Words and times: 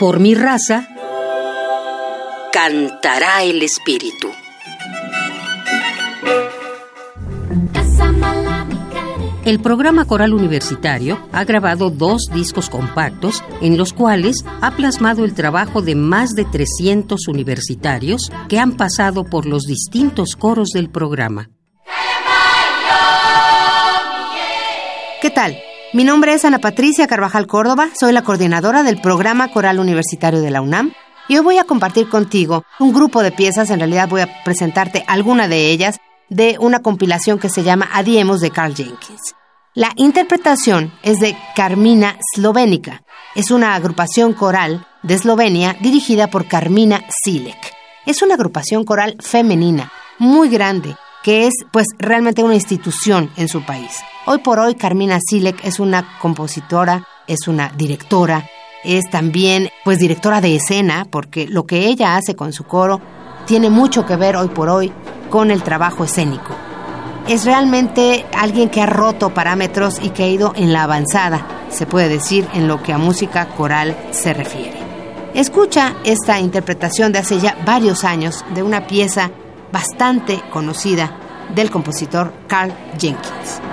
Por 0.00 0.18
mi 0.18 0.34
raza, 0.34 0.88
cantará 2.50 3.42
el 3.42 3.60
espíritu. 3.60 4.30
El 9.44 9.60
programa 9.60 10.06
coral 10.06 10.32
universitario 10.32 11.20
ha 11.32 11.44
grabado 11.44 11.90
dos 11.90 12.30
discos 12.32 12.70
compactos 12.70 13.44
en 13.60 13.76
los 13.76 13.92
cuales 13.92 14.42
ha 14.62 14.70
plasmado 14.70 15.26
el 15.26 15.34
trabajo 15.34 15.82
de 15.82 15.96
más 15.96 16.30
de 16.30 16.46
300 16.46 17.28
universitarios 17.28 18.32
que 18.48 18.58
han 18.58 18.78
pasado 18.78 19.24
por 19.24 19.44
los 19.44 19.64
distintos 19.64 20.34
coros 20.34 20.70
del 20.70 20.88
programa. 20.88 21.50
¿Qué 25.20 25.28
tal? 25.28 25.58
Mi 25.92 26.04
nombre 26.04 26.32
es 26.34 26.44
Ana 26.44 26.60
Patricia 26.60 27.08
Carvajal 27.08 27.48
Córdoba, 27.48 27.88
soy 27.98 28.12
la 28.12 28.22
coordinadora 28.22 28.84
del 28.84 29.00
programa 29.00 29.48
coral 29.48 29.80
universitario 29.80 30.40
de 30.40 30.52
la 30.52 30.60
UNAM 30.60 30.92
y 31.26 31.36
hoy 31.36 31.42
voy 31.42 31.58
a 31.58 31.64
compartir 31.64 32.08
contigo 32.08 32.64
un 32.78 32.92
grupo 32.92 33.24
de 33.24 33.32
piezas, 33.32 33.70
en 33.70 33.80
realidad 33.80 34.08
voy 34.08 34.20
a 34.20 34.44
presentarte 34.44 35.02
alguna 35.08 35.48
de 35.48 35.72
ellas, 35.72 35.98
de 36.28 36.58
una 36.60 36.78
compilación 36.78 37.40
que 37.40 37.48
se 37.48 37.64
llama 37.64 37.88
Adiemos 37.92 38.40
de 38.40 38.52
Carl 38.52 38.72
Jenkins. 38.72 39.34
La 39.74 39.90
interpretación 39.96 40.92
es 41.02 41.18
de 41.18 41.36
Carmina 41.56 42.16
Slovenica. 42.36 43.02
Es 43.34 43.50
una 43.50 43.74
agrupación 43.74 44.32
coral 44.32 44.86
de 45.02 45.14
Eslovenia 45.14 45.76
dirigida 45.80 46.28
por 46.28 46.46
Carmina 46.46 47.02
Silek. 47.24 47.58
Es 48.06 48.22
una 48.22 48.34
agrupación 48.34 48.84
coral 48.84 49.16
femenina, 49.18 49.90
muy 50.20 50.50
grande, 50.50 50.96
que 51.24 51.48
es 51.48 51.54
pues 51.72 51.88
realmente 51.98 52.44
una 52.44 52.54
institución 52.54 53.28
en 53.36 53.48
su 53.48 53.64
país. 53.64 53.90
Hoy 54.26 54.38
por 54.38 54.58
hoy 54.58 54.74
Carmina 54.74 55.18
Silek 55.20 55.64
es 55.64 55.80
una 55.80 56.18
compositora, 56.18 57.06
es 57.26 57.48
una 57.48 57.70
directora, 57.76 58.48
es 58.84 59.08
también 59.10 59.68
pues 59.84 59.98
directora 59.98 60.40
de 60.40 60.56
escena 60.56 61.06
porque 61.10 61.48
lo 61.48 61.66
que 61.66 61.86
ella 61.86 62.16
hace 62.16 62.36
con 62.36 62.52
su 62.52 62.64
coro 62.64 63.00
tiene 63.46 63.70
mucho 63.70 64.06
que 64.06 64.16
ver 64.16 64.36
hoy 64.36 64.48
por 64.48 64.68
hoy 64.68 64.92
con 65.30 65.50
el 65.50 65.62
trabajo 65.62 66.04
escénico 66.04 66.54
es 67.30 67.44
realmente 67.44 68.26
alguien 68.36 68.68
que 68.70 68.82
ha 68.82 68.86
roto 68.86 69.32
parámetros 69.32 70.00
y 70.02 70.10
que 70.10 70.24
ha 70.24 70.28
ido 70.28 70.52
en 70.56 70.72
la 70.72 70.82
avanzada, 70.82 71.46
se 71.70 71.86
puede 71.86 72.08
decir, 72.08 72.46
en 72.54 72.66
lo 72.66 72.82
que 72.82 72.92
a 72.92 72.98
música 72.98 73.46
coral 73.50 73.96
se 74.10 74.34
refiere. 74.34 74.78
Escucha 75.34 75.94
esta 76.04 76.40
interpretación 76.40 77.12
de 77.12 77.20
hace 77.20 77.38
ya 77.38 77.56
varios 77.64 78.02
años 78.02 78.44
de 78.52 78.64
una 78.64 78.88
pieza 78.88 79.30
bastante 79.70 80.42
conocida 80.52 81.16
del 81.54 81.70
compositor 81.70 82.32
Carl 82.48 82.72
Jenkins. 82.98 83.69